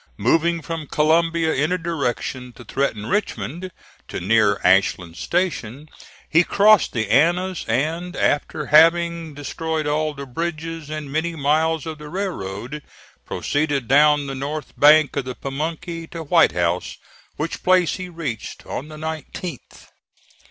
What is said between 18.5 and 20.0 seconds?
on the 19th.